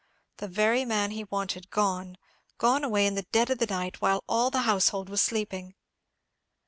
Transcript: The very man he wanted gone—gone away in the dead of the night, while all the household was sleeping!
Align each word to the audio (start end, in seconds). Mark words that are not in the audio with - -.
The 0.37 0.47
very 0.47 0.83
man 0.83 1.11
he 1.11 1.25
wanted 1.25 1.69
gone—gone 1.69 2.83
away 2.83 3.05
in 3.05 3.13
the 3.13 3.27
dead 3.31 3.51
of 3.51 3.59
the 3.59 3.67
night, 3.67 4.01
while 4.01 4.23
all 4.27 4.49
the 4.49 4.61
household 4.63 5.09
was 5.09 5.21
sleeping! 5.21 5.75